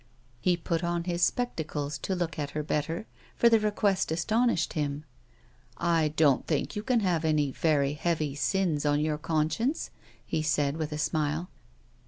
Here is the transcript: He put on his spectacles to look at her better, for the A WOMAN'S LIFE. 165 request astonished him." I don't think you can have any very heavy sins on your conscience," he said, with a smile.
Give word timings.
He 0.39 0.57
put 0.57 0.83
on 0.83 1.03
his 1.03 1.21
spectacles 1.21 1.99
to 1.99 2.15
look 2.15 2.39
at 2.39 2.49
her 2.57 2.63
better, 2.63 3.05
for 3.35 3.49
the 3.49 3.57
A 3.57 3.59
WOMAN'S 3.59 3.63
LIFE. 3.65 3.83
165 4.23 4.33
request 4.33 4.65
astonished 4.71 4.73
him." 4.73 5.05
I 5.95 6.07
don't 6.07 6.47
think 6.47 6.75
you 6.75 6.81
can 6.81 7.01
have 7.01 7.23
any 7.23 7.51
very 7.51 7.93
heavy 7.93 8.33
sins 8.33 8.83
on 8.83 8.99
your 8.99 9.19
conscience," 9.19 9.91
he 10.25 10.41
said, 10.41 10.77
with 10.77 10.91
a 10.91 10.97
smile. 10.97 11.51